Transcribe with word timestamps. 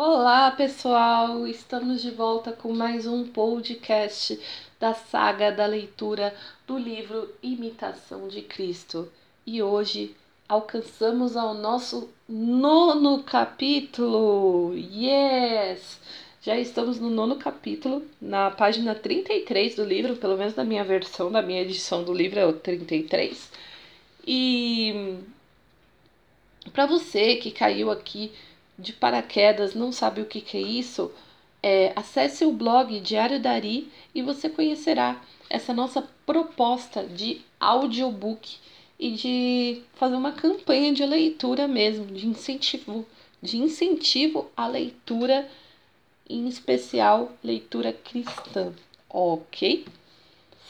Olá, 0.00 0.52
pessoal! 0.52 1.44
Estamos 1.44 2.00
de 2.00 2.12
volta 2.12 2.52
com 2.52 2.72
mais 2.72 3.04
um 3.04 3.26
podcast 3.26 4.38
da 4.78 4.94
saga 4.94 5.50
da 5.50 5.66
leitura 5.66 6.32
do 6.68 6.78
livro 6.78 7.28
Imitação 7.42 8.28
de 8.28 8.42
Cristo. 8.42 9.10
E 9.44 9.60
hoje 9.60 10.14
alcançamos 10.48 11.36
ao 11.36 11.52
nosso 11.52 12.08
nono 12.28 13.24
capítulo. 13.24 14.72
Yes! 14.72 16.00
Já 16.42 16.56
estamos 16.56 17.00
no 17.00 17.10
nono 17.10 17.34
capítulo, 17.34 18.06
na 18.22 18.52
página 18.52 18.94
33 18.94 19.74
do 19.74 19.84
livro, 19.84 20.14
pelo 20.14 20.36
menos 20.36 20.54
na 20.54 20.62
minha 20.62 20.84
versão, 20.84 21.28
da 21.28 21.42
minha 21.42 21.62
edição 21.62 22.04
do 22.04 22.14
livro 22.14 22.38
é 22.38 22.46
o 22.46 22.52
33. 22.52 23.50
E 24.24 25.18
para 26.72 26.86
você 26.86 27.34
que 27.34 27.50
caiu 27.50 27.90
aqui 27.90 28.30
de 28.78 28.92
paraquedas, 28.92 29.74
não 29.74 29.90
sabe 29.90 30.20
o 30.20 30.26
que, 30.26 30.40
que 30.40 30.56
é 30.56 30.60
isso, 30.60 31.10
é, 31.62 31.92
acesse 31.96 32.44
o 32.44 32.52
blog 32.52 33.00
Diário 33.00 33.40
Dari 33.40 33.90
e 34.14 34.22
você 34.22 34.48
conhecerá 34.48 35.20
essa 35.50 35.74
nossa 35.74 36.06
proposta 36.24 37.04
de 37.04 37.40
audiobook 37.58 38.56
e 38.98 39.12
de 39.12 39.82
fazer 39.94 40.14
uma 40.14 40.32
campanha 40.32 40.92
de 40.92 41.04
leitura 41.04 41.66
mesmo, 41.66 42.06
de 42.06 42.26
incentivo, 42.26 43.06
de 43.42 43.58
incentivo 43.58 44.50
à 44.56 44.66
leitura, 44.66 45.48
em 46.28 46.46
especial 46.46 47.32
leitura 47.42 47.92
cristã, 47.92 48.72
ok? 49.08 49.86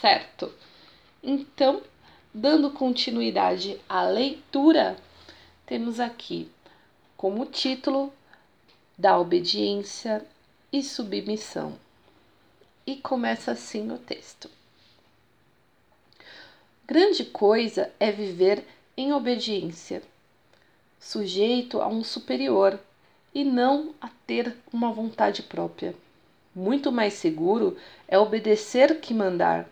Certo. 0.00 0.52
Então, 1.22 1.82
dando 2.32 2.70
continuidade 2.70 3.78
à 3.88 4.06
leitura, 4.06 4.96
temos 5.66 5.98
aqui 5.98 6.48
como 7.20 7.44
título 7.44 8.10
da 8.96 9.18
obediência 9.18 10.24
e 10.72 10.82
submissão. 10.82 11.74
E 12.86 12.96
começa 12.96 13.52
assim 13.52 13.92
o 13.92 13.98
texto. 13.98 14.48
Grande 16.86 17.26
coisa 17.26 17.92
é 18.00 18.10
viver 18.10 18.64
em 18.96 19.12
obediência, 19.12 20.02
sujeito 20.98 21.82
a 21.82 21.88
um 21.88 22.02
superior 22.02 22.80
e 23.34 23.44
não 23.44 23.94
a 24.00 24.08
ter 24.26 24.56
uma 24.72 24.90
vontade 24.90 25.42
própria. 25.42 25.94
Muito 26.54 26.90
mais 26.90 27.12
seguro 27.12 27.76
é 28.08 28.18
obedecer 28.18 28.98
que 28.98 29.12
mandar. 29.12 29.68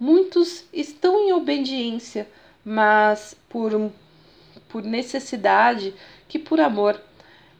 Muitos 0.00 0.64
estão 0.72 1.28
em 1.28 1.32
obediência, 1.32 2.28
mas 2.64 3.36
por 3.48 3.72
por 4.68 4.82
necessidade 4.82 5.94
que 6.28 6.38
por 6.38 6.60
amor, 6.60 7.00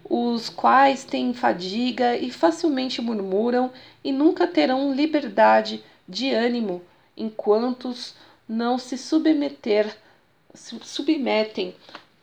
os 0.08 0.48
quais 0.48 1.05
têm 1.05 1.34
fadiga 1.34 2.16
e 2.16 2.30
facilmente 2.30 3.02
murmuram 3.02 3.72
e 4.05 4.12
nunca 4.12 4.47
terão 4.47 4.94
liberdade 4.94 5.83
de 6.08 6.30
ânimo 6.30 6.83
enquanto 7.17 7.92
não 8.48 8.78
se 8.78 8.97
submeter 8.97 9.97
submetem 10.55 11.74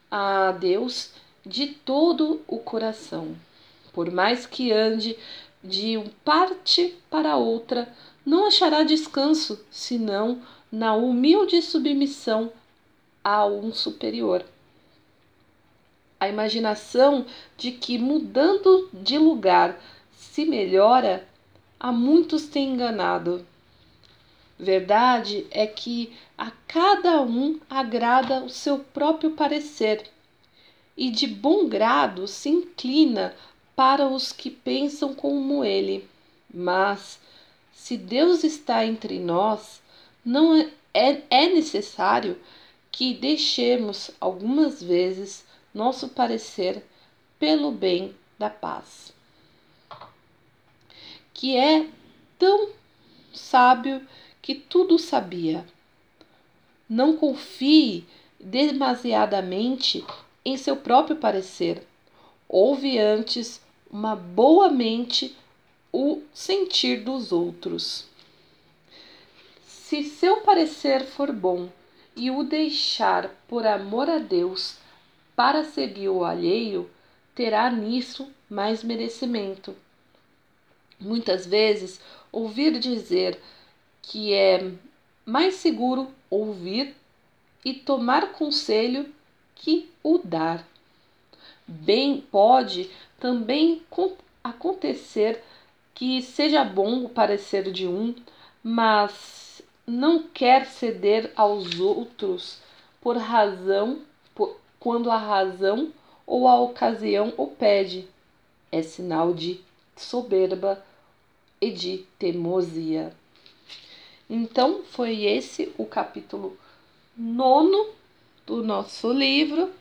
a 0.09 0.51
Deus 0.51 1.11
de 1.45 1.67
todo 1.67 2.41
o 2.47 2.57
coração. 2.57 3.35
Por 3.91 4.09
mais 4.09 4.45
que 4.45 4.71
ande 4.71 5.15
de 5.63 5.97
uma 5.97 6.09
parte 6.23 6.95
para 7.09 7.35
outra, 7.35 7.87
não 8.25 8.47
achará 8.47 8.83
descanso 8.83 9.63
senão 9.69 10.41
na 10.71 10.95
humilde 10.95 11.61
submissão 11.61 12.51
a 13.23 13.45
um 13.45 13.71
superior 13.73 14.43
a 16.23 16.29
imaginação 16.29 17.25
de 17.57 17.71
que 17.71 17.97
mudando 17.97 18.89
de 18.93 19.17
lugar 19.17 19.77
se 20.15 20.45
melhora, 20.45 21.27
a 21.79 21.91
muitos 21.91 22.47
tem 22.47 22.73
enganado. 22.73 23.45
Verdade 24.57 25.45
é 25.51 25.67
que 25.67 26.13
a 26.37 26.51
cada 26.67 27.21
um 27.21 27.59
agrada 27.69 28.43
o 28.43 28.49
seu 28.49 28.79
próprio 28.79 29.31
parecer, 29.31 30.09
e 30.95 31.11
de 31.11 31.27
bom 31.27 31.67
grado 31.67 32.27
se 32.27 32.49
inclina 32.49 33.35
para 33.75 34.07
os 34.07 34.31
que 34.31 34.49
pensam 34.49 35.13
como 35.13 35.65
ele. 35.65 36.07
Mas, 36.53 37.19
se 37.73 37.97
Deus 37.97 38.43
está 38.43 38.85
entre 38.85 39.19
nós, 39.19 39.81
não 40.23 40.55
é, 40.55 40.69
é, 40.93 41.21
é 41.29 41.47
necessário 41.47 42.39
que 42.91 43.13
deixemos 43.13 44.11
algumas 44.21 44.81
vezes 44.81 45.43
nosso 45.73 46.09
parecer 46.09 46.83
pelo 47.39 47.71
bem 47.71 48.15
da 48.37 48.49
paz, 48.49 49.13
que 51.33 51.57
é 51.57 51.87
tão 52.37 52.69
sábio 53.33 54.05
que 54.41 54.55
tudo 54.55 54.99
sabia. 54.99 55.65
Não 56.87 57.15
confie 57.15 58.05
demasiadamente 58.39 60.05
em 60.45 60.57
seu 60.57 60.75
próprio 60.75 61.15
parecer. 61.15 61.87
Ouve 62.47 62.99
antes 62.99 63.61
uma 63.89 64.15
boa 64.15 64.69
mente 64.69 65.35
o 65.91 66.21
sentir 66.33 67.03
dos 67.03 67.31
outros. 67.31 68.05
Se 69.65 70.03
seu 70.03 70.41
parecer 70.41 71.05
for 71.05 71.31
bom 71.31 71.69
e 72.15 72.29
o 72.31 72.43
deixar 72.43 73.29
por 73.47 73.65
amor 73.65 74.09
a 74.09 74.17
Deus, 74.17 74.77
para 75.35 75.63
seguir 75.63 76.09
o 76.09 76.23
alheio, 76.23 76.89
terá 77.35 77.69
nisso 77.69 78.31
mais 78.49 78.83
merecimento. 78.83 79.75
Muitas 80.99 81.45
vezes, 81.45 81.99
ouvir 82.31 82.79
dizer 82.79 83.39
que 84.01 84.33
é 84.33 84.71
mais 85.25 85.55
seguro 85.55 86.09
ouvir 86.29 86.95
e 87.63 87.73
tomar 87.73 88.31
conselho 88.33 89.13
que 89.55 89.89
o 90.03 90.17
dar. 90.17 90.65
Bem 91.65 92.21
pode 92.21 92.89
também 93.19 93.81
acontecer 94.43 95.41
que 95.93 96.21
seja 96.21 96.63
bom 96.63 97.05
o 97.05 97.09
parecer 97.09 97.71
de 97.71 97.87
um, 97.87 98.13
mas 98.61 99.61
não 99.87 100.23
quer 100.23 100.65
ceder 100.65 101.31
aos 101.35 101.79
outros 101.79 102.59
por 102.99 103.17
razão 103.17 104.01
quando 104.83 105.09
a 105.09 105.17
razão 105.17 105.93
ou 106.27 106.45
a 106.45 106.59
ocasião 106.59 107.33
o 107.37 107.47
pede. 107.47 108.05
É 108.69 108.81
sinal 108.81 109.33
de 109.33 109.61
soberba 109.95 110.83
e 111.61 111.71
de 111.71 111.99
teimosia. 112.19 113.15
Então, 114.29 114.81
foi 114.83 115.23
esse 115.23 115.71
o 115.77 115.85
capítulo 115.85 116.57
nono 117.15 117.91
do 118.45 118.61
nosso 118.61 119.13
livro. 119.13 119.71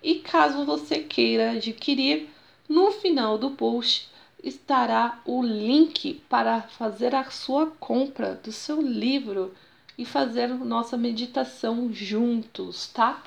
E 0.00 0.20
caso 0.20 0.64
você 0.64 1.00
queira 1.00 1.52
adquirir, 1.52 2.28
no 2.68 2.92
final 2.92 3.38
do 3.38 3.50
post 3.50 4.08
estará 4.40 5.20
o 5.24 5.42
link 5.42 6.22
para 6.28 6.62
fazer 6.62 7.12
a 7.12 7.28
sua 7.28 7.66
compra 7.66 8.36
do 8.36 8.52
seu 8.52 8.80
livro 8.80 9.52
e 9.96 10.04
fazer 10.04 10.46
nossa 10.46 10.96
meditação 10.96 11.92
juntos, 11.92 12.86
tá? 12.86 13.20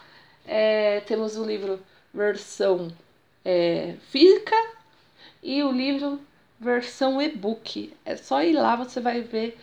É, 0.45 0.99
temos 1.01 1.37
o 1.37 1.45
livro 1.45 1.79
versão 2.13 2.91
é, 3.43 3.95
física 4.09 4.55
e 5.41 5.63
o 5.63 5.71
livro 5.71 6.19
versão 6.59 7.21
e-book. 7.21 7.93
É 8.05 8.15
só 8.15 8.43
ir 8.43 8.53
lá, 8.53 8.75
você 8.75 8.99
vai 8.99 9.21
ver 9.21 9.57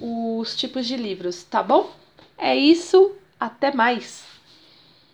os 0.00 0.56
tipos 0.56 0.86
de 0.86 0.96
livros, 0.96 1.44
tá 1.44 1.62
bom? 1.62 1.92
É 2.36 2.54
isso, 2.54 3.14
até 3.38 3.72
mais! 3.72 4.33